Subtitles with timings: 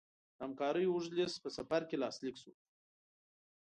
[0.35, 2.51] د همکاریو اوږد لېست په سفر کې لاسلیک شو.